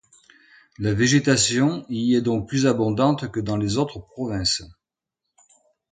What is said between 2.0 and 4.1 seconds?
est donc plus abondante que dans les autres